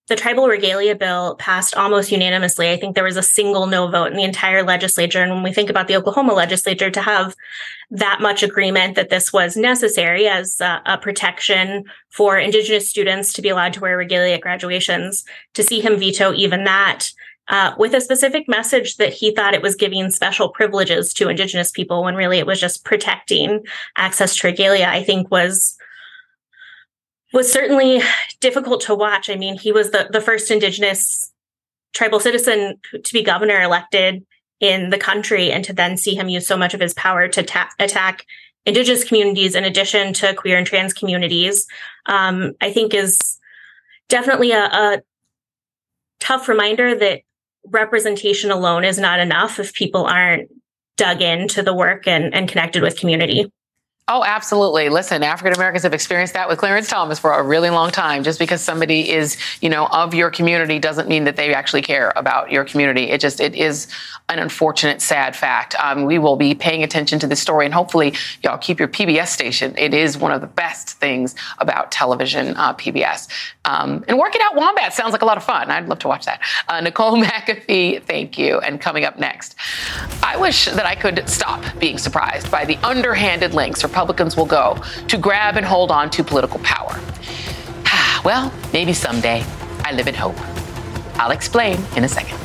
[0.08, 2.70] the tribal regalia bill passed almost unanimously.
[2.70, 5.22] I think there was a single no vote in the entire legislature.
[5.22, 7.36] And when we think about the Oklahoma legislature to have
[7.90, 13.42] that much agreement that this was necessary as a, a protection for Indigenous students to
[13.42, 17.10] be allowed to wear regalia at graduations, to see him veto even that.
[17.48, 21.70] Uh, with a specific message that he thought it was giving special privileges to Indigenous
[21.70, 23.64] people when really it was just protecting
[23.96, 25.76] access to regalia, I think was
[27.32, 28.00] was certainly
[28.40, 29.28] difficult to watch.
[29.28, 31.32] I mean, he was the, the first Indigenous
[31.92, 34.24] tribal citizen to be governor elected
[34.60, 37.42] in the country, and to then see him use so much of his power to
[37.42, 38.24] ta- attack
[38.66, 41.66] Indigenous communities in addition to queer and trans communities,
[42.06, 43.18] um, I think is
[44.08, 45.02] definitely a, a
[46.18, 47.20] tough reminder that
[47.66, 50.50] representation alone is not enough if people aren't
[50.96, 53.50] dug into the work and, and connected with community.
[54.10, 54.88] Oh, absolutely.
[54.88, 58.24] Listen, African Americans have experienced that with Clarence Thomas for a really long time.
[58.24, 62.10] Just because somebody is, you know, of your community doesn't mean that they actually care
[62.16, 63.10] about your community.
[63.10, 63.86] It just, it is
[64.30, 65.74] an unfortunate, sad fact.
[65.74, 69.28] Um, we will be paying attention to this story and hopefully y'all keep your PBS
[69.28, 69.74] station.
[69.76, 73.28] It is one of the best things about television, uh, PBS.
[73.66, 75.70] Um, and working out Wombat sounds like a lot of fun.
[75.70, 76.40] I'd love to watch that.
[76.66, 78.58] Uh, Nicole McAfee, thank you.
[78.60, 79.54] And coming up next,
[80.22, 84.80] I wish that I could stop being surprised by the underhanded links Republicans will go
[85.08, 87.00] to grab and hold on to political power.
[88.24, 89.44] well, maybe someday.
[89.82, 90.36] I live in hope.
[91.18, 92.38] I'll explain in a second.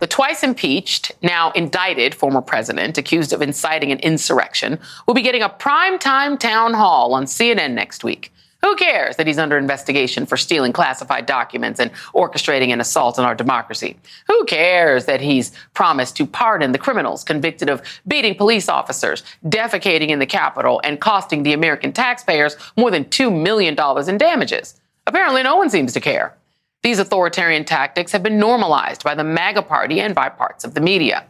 [0.00, 5.42] The twice impeached, now indicted former president accused of inciting an insurrection will be getting
[5.42, 8.32] a primetime town hall on CNN next week.
[8.64, 13.26] Who cares that he's under investigation for stealing classified documents and orchestrating an assault on
[13.26, 13.98] our democracy?
[14.26, 20.08] Who cares that he's promised to pardon the criminals convicted of beating police officers, defecating
[20.08, 23.76] in the Capitol, and costing the American taxpayers more than $2 million
[24.08, 24.80] in damages?
[25.06, 26.34] Apparently, no one seems to care.
[26.82, 30.80] These authoritarian tactics have been normalized by the MAGA party and by parts of the
[30.80, 31.26] media.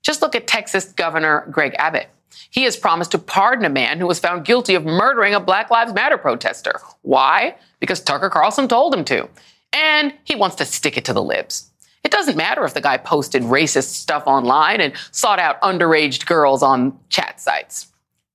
[0.00, 2.08] Just look at Texas Governor Greg Abbott.
[2.50, 5.70] He has promised to pardon a man who was found guilty of murdering a Black
[5.70, 6.80] Lives Matter protester.
[7.02, 7.56] Why?
[7.78, 9.28] Because Tucker Carlson told him to.
[9.72, 11.70] And he wants to stick it to the libs.
[12.02, 16.62] It doesn't matter if the guy posted racist stuff online and sought out underage girls
[16.62, 17.88] on chat sites.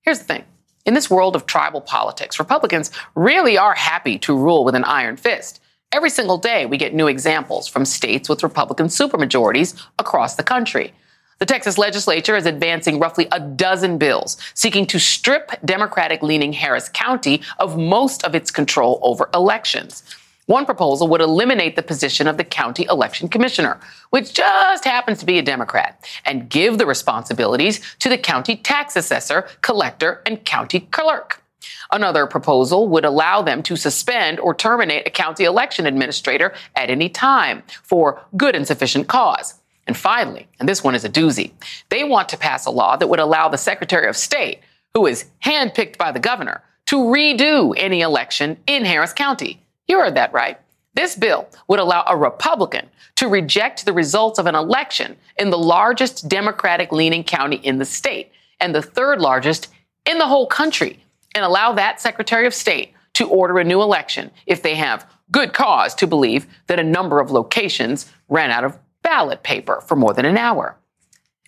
[0.04, 0.44] Here's the thing.
[0.86, 5.18] In this world of tribal politics, Republicans really are happy to rule with an iron
[5.18, 5.60] fist.
[5.92, 10.94] Every single day, we get new examples from states with Republican supermajorities across the country.
[11.38, 16.88] The Texas legislature is advancing roughly a dozen bills seeking to strip Democratic leaning Harris
[16.88, 20.04] County of most of its control over elections.
[20.46, 23.82] One proposal would eliminate the position of the county election commissioner,
[24.12, 28.96] which just happens to be a Democrat, and give the responsibilities to the county tax
[28.96, 31.44] assessor, collector, and county clerk.
[31.92, 37.10] Another proposal would allow them to suspend or terminate a county election administrator at any
[37.10, 39.56] time for good and sufficient cause.
[39.88, 41.52] And finally, and this one is a doozy,
[41.90, 44.62] they want to pass a law that would allow the Secretary of State,
[44.94, 49.62] who is handpicked by the governor, to redo any election in Harris County.
[49.88, 50.60] You heard that right.
[50.96, 55.58] This bill would allow a Republican to reject the results of an election in the
[55.58, 59.68] largest Democratic leaning county in the state and the third largest
[60.06, 64.32] in the whole country, and allow that Secretary of State to order a new election
[64.46, 68.78] if they have good cause to believe that a number of locations ran out of
[69.06, 70.76] ballot paper for more than an hour.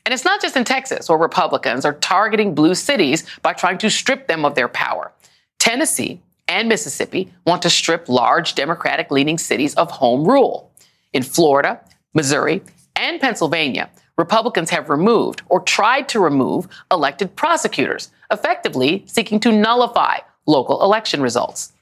[0.06, 3.90] And it's not just in Texas where Republicans are targeting blue cities by trying to
[3.90, 5.12] strip them of their power.
[5.60, 10.72] Tennessee and Mississippi want to strip large Democratic leaning cities of home rule.
[11.12, 11.82] In Florida,
[12.14, 12.62] Missouri,
[12.96, 20.20] and Pennsylvania, Republicans have removed or tried to remove elected prosecutors, effectively seeking to nullify
[20.46, 21.74] local election results.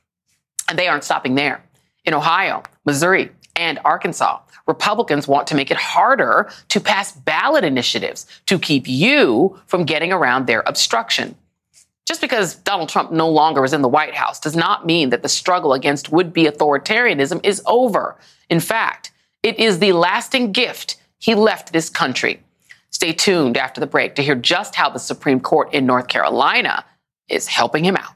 [0.70, 1.64] And they aren't stopping there.
[2.06, 8.26] In Ohio, Missouri, and Arkansas, Republicans want to make it harder to pass ballot initiatives
[8.48, 11.36] to keep you from getting around their obstruction.
[12.08, 15.24] Just because Donald Trump no longer is in the White House does not mean that
[15.24, 18.16] the struggle against would be authoritarianism is over.
[18.50, 19.12] In fact,
[19.42, 22.42] it is the lasting gift he left this country.
[22.92, 26.86] Stay tuned after the break to hear just how the Supreme Court in North Carolina
[27.28, 28.14] is helping him out.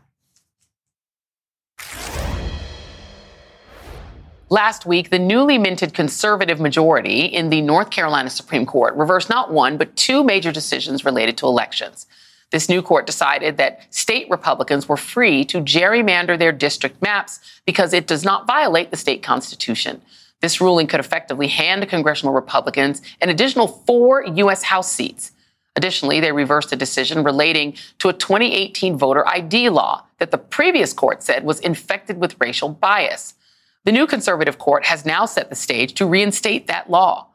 [4.52, 9.52] Last week, the newly minted conservative majority in the North Carolina Supreme Court reversed not
[9.52, 12.08] one, but two major decisions related to elections.
[12.52, 17.94] This new court decided that state Republicans were free to gerrymander their district maps because
[17.94, 20.02] it does not violate the state constitution.
[20.42, 24.64] This ruling could effectively hand congressional Republicans an additional four U.S.
[24.64, 25.32] House seats.
[25.76, 30.92] Additionally, they reversed a decision relating to a 2018 voter ID law that the previous
[30.92, 33.36] court said was infected with racial bias.
[33.90, 37.26] The new conservative court has now set the stage to reinstate that law.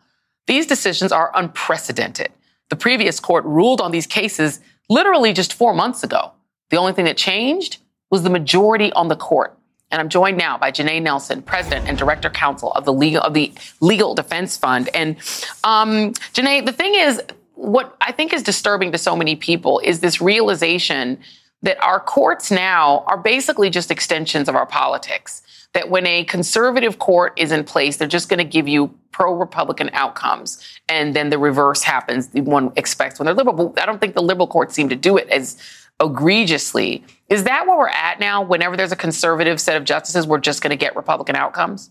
[0.47, 2.29] These decisions are unprecedented.
[2.71, 6.31] The previous court ruled on these cases literally just four months ago.
[6.71, 7.79] The only thing that changed
[8.09, 9.59] was the majority on the court.
[9.91, 13.35] And I'm joined now by Janai Nelson, President and Director Counsel of the Legal of
[13.35, 14.89] the Legal Defense Fund.
[14.95, 15.17] And
[15.65, 17.21] um, Janai, the thing is,
[17.57, 21.19] what I think is disturbing to so many people is this realization
[21.63, 25.43] that our courts now are basically just extensions of our politics
[25.75, 29.35] that when a conservative court is in place, they're just going to give you pro
[29.35, 30.63] Republican outcomes.
[30.89, 33.69] And then the reverse happens, one expects when they're liberal.
[33.69, 35.57] But I don't think the liberal courts seem to do it as
[36.01, 37.05] egregiously.
[37.29, 38.43] Is that where we're at now?
[38.43, 41.91] Whenever there's a conservative set of justices, we're just going to get Republican outcomes?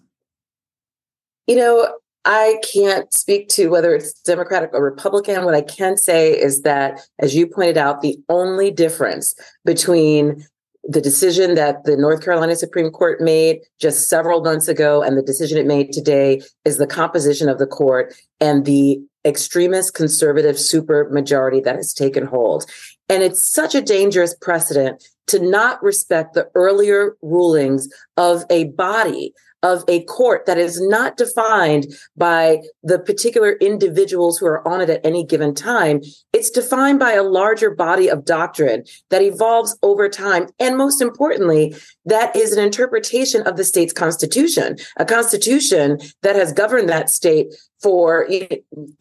[1.48, 5.44] You know, I can't speak to whether it's Democratic or Republican.
[5.44, 10.46] What I can say is that, as you pointed out, the only difference between
[10.84, 15.22] the decision that the North Carolina Supreme Court made just several months ago and the
[15.22, 21.10] decision it made today is the composition of the court and the extremist conservative super
[21.10, 22.66] majority that has taken hold.
[23.08, 29.34] And it's such a dangerous precedent to not respect the earlier rulings of a body
[29.64, 34.90] of a court that is not defined by the particular individuals who are on it
[34.90, 36.02] at any given time.
[36.34, 40.48] It's defined by a larger body of doctrine that evolves over time.
[40.60, 46.52] And most importantly, that is an interpretation of the state's constitution, a constitution that has
[46.52, 47.48] governed that state
[47.82, 48.28] for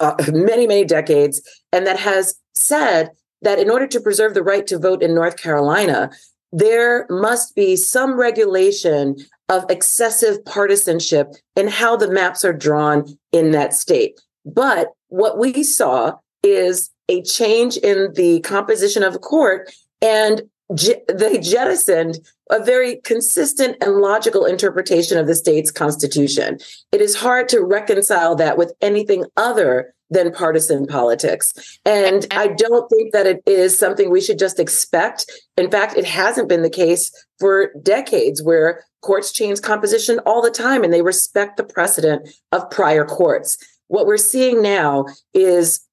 [0.01, 1.43] uh, many, many decades
[1.73, 3.11] and that has said
[3.43, 6.11] that in order to preserve the right to vote in North Carolina,
[6.53, 9.17] there must be some regulation
[9.53, 14.19] of excessive partisanship in how the maps are drawn in that state.
[14.47, 21.39] But what we saw is a change in the composition of the court and they
[21.39, 22.19] jettisoned
[22.51, 26.59] a very consistent and logical interpretation of the state's constitution.
[26.91, 31.53] It is hard to reconcile that with anything other than partisan politics.
[31.85, 35.31] And I don't think that it is something we should just expect.
[35.59, 40.51] In fact, it hasn't been the case for decades where courts change composition all the
[40.51, 43.57] time and they respect the precedent of prior courts.
[43.89, 45.87] What we're seeing now is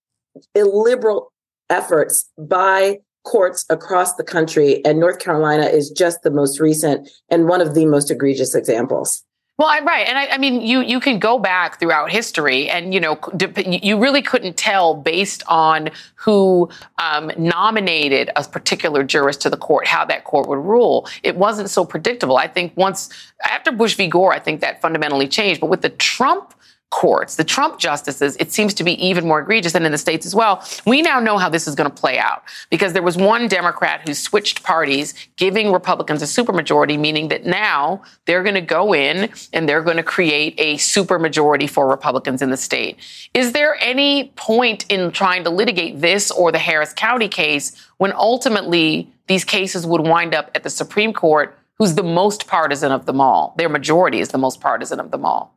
[0.55, 1.33] illiberal
[1.69, 7.47] efforts by courts across the country, and North Carolina is just the most recent and
[7.47, 9.23] one of the most egregious examples.
[9.59, 12.93] Well, I, right, and I, I, mean, you you can go back throughout history, and
[12.93, 13.19] you know,
[13.65, 19.85] you really couldn't tell based on who um, nominated a particular jurist to the court
[19.85, 21.09] how that court would rule.
[21.23, 22.37] It wasn't so predictable.
[22.37, 23.09] I think once
[23.43, 24.07] after Bush v.
[24.07, 25.59] Gore, I think that fundamentally changed.
[25.59, 26.53] But with the Trump
[26.89, 30.25] courts, the Trump justices, it seems to be even more egregious and in the states
[30.25, 30.65] as well.
[30.85, 34.07] We now know how this is going to play out because there was one Democrat
[34.07, 39.29] who switched parties, giving Republicans a supermajority, meaning that now they're going to go in
[39.53, 42.97] and they're going to create a supermajority for Republicans in the state.
[43.33, 48.13] Is there any point in trying to litigate this or the Harris County case when
[48.13, 53.05] ultimately these cases would wind up at the Supreme Court, who's the most partisan of
[53.05, 53.53] them all?
[53.57, 55.55] Their majority is the most partisan of them all.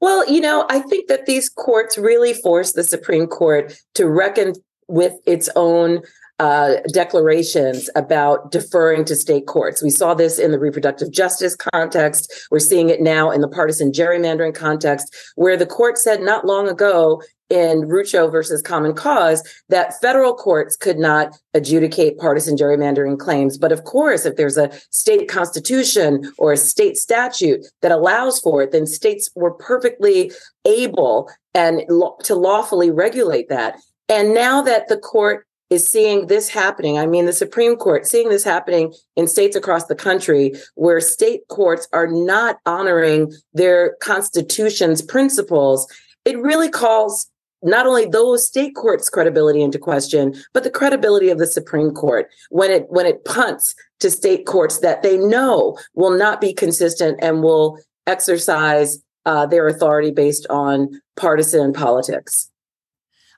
[0.00, 4.54] Well, you know, I think that these courts really force the Supreme Court to reckon
[4.88, 6.02] with its own
[6.40, 9.82] uh, declarations about deferring to state courts.
[9.82, 12.32] We saw this in the reproductive justice context.
[12.50, 16.66] We're seeing it now in the partisan gerrymandering context, where the court said not long
[16.66, 23.58] ago in Rucho versus Common Cause that federal courts could not adjudicate partisan gerrymandering claims.
[23.58, 28.62] But of course, if there's a state constitution or a state statute that allows for
[28.62, 30.32] it, then states were perfectly
[30.64, 31.82] able and
[32.24, 33.76] to lawfully regulate that.
[34.08, 36.98] And now that the court is seeing this happening.
[36.98, 41.46] I mean, the Supreme Court seeing this happening in states across the country where state
[41.48, 45.86] courts are not honoring their constitution's principles.
[46.24, 47.30] It really calls
[47.62, 52.30] not only those state courts credibility into question but the credibility of the supreme court
[52.48, 57.18] when it when it punts to state courts that they know will not be consistent
[57.20, 62.50] and will exercise uh, their authority based on partisan politics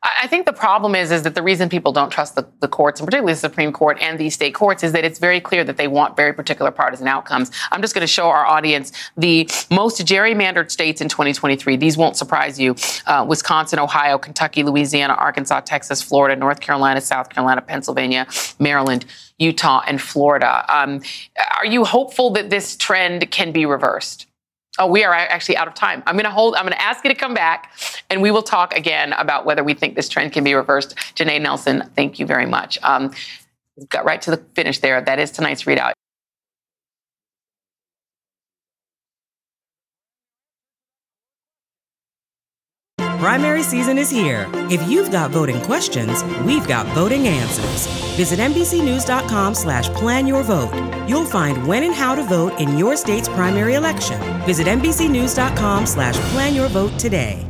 [0.03, 2.98] I think the problem is is that the reason people don't trust the, the courts,
[2.98, 5.76] and particularly the Supreme Court and these state courts, is that it's very clear that
[5.76, 7.53] they want very particular partisan outcomes.
[7.70, 11.76] I'm just going to show our audience the most gerrymandered states in 2023.
[11.76, 12.74] These won't surprise you:
[13.07, 18.26] uh, Wisconsin, Ohio, Kentucky, Louisiana, Arkansas, Texas, Florida, North Carolina, South Carolina, Pennsylvania,
[18.59, 19.05] Maryland,
[19.38, 20.64] Utah, and Florida.
[20.68, 21.00] Um,
[21.57, 24.26] are you hopeful that this trend can be reversed?
[24.78, 26.02] Oh, we are actually out of time.
[26.06, 27.72] I'm going to hold, I'm going to ask you to come back
[28.08, 30.96] and we will talk again about whether we think this trend can be reversed.
[31.14, 32.78] Janai Nelson, thank you very much.
[32.82, 33.12] Um,
[33.90, 35.00] got right to the finish there.
[35.00, 35.92] That is tonight's ReidOut.
[43.22, 44.50] Primary season is here.
[44.68, 47.86] If you've got voting questions, we've got voting answers.
[48.16, 50.74] Visit NBCNews.com slash plan your vote.
[51.08, 54.20] You'll find when and how to vote in your state's primary election.
[54.44, 57.46] Visit NBCNews.com slash plan your vote today.